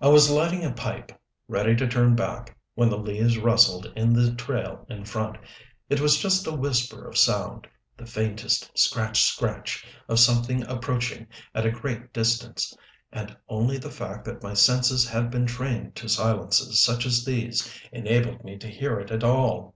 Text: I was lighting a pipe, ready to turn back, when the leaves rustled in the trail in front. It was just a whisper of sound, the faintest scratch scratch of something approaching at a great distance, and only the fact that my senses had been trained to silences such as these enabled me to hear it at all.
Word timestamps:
I 0.00 0.06
was 0.10 0.30
lighting 0.30 0.64
a 0.64 0.70
pipe, 0.70 1.10
ready 1.48 1.74
to 1.74 1.88
turn 1.88 2.14
back, 2.14 2.56
when 2.76 2.88
the 2.88 2.96
leaves 2.96 3.36
rustled 3.36 3.90
in 3.96 4.12
the 4.12 4.32
trail 4.32 4.86
in 4.88 5.04
front. 5.04 5.38
It 5.88 5.98
was 6.00 6.18
just 6.20 6.46
a 6.46 6.52
whisper 6.52 7.04
of 7.04 7.18
sound, 7.18 7.66
the 7.96 8.06
faintest 8.06 8.70
scratch 8.78 9.24
scratch 9.24 9.84
of 10.08 10.20
something 10.20 10.64
approaching 10.68 11.26
at 11.52 11.66
a 11.66 11.72
great 11.72 12.12
distance, 12.12 12.76
and 13.10 13.36
only 13.48 13.76
the 13.76 13.90
fact 13.90 14.24
that 14.26 14.40
my 14.40 14.54
senses 14.54 15.08
had 15.08 15.32
been 15.32 15.46
trained 15.46 15.96
to 15.96 16.08
silences 16.08 16.80
such 16.80 17.04
as 17.04 17.24
these 17.24 17.68
enabled 17.90 18.44
me 18.44 18.56
to 18.58 18.68
hear 18.68 19.00
it 19.00 19.10
at 19.10 19.24
all. 19.24 19.74